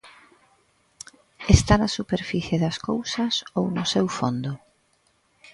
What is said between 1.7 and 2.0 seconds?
na